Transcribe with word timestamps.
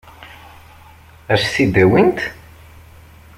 Ad 1.33 1.39
s-t-id-awint? 1.41 2.19